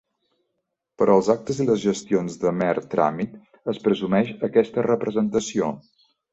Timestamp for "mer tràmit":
2.63-3.37